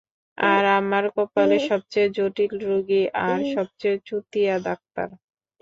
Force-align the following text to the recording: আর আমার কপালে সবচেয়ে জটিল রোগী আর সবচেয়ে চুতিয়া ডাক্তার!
আর 0.37 0.63
আমার 0.79 1.03
কপালে 1.15 1.57
সবচেয়ে 1.69 2.07
জটিল 2.17 2.53
রোগী 2.65 3.01
আর 3.25 3.39
সবচেয়ে 3.55 3.97
চুতিয়া 4.07 4.55
ডাক্তার! 4.67 5.07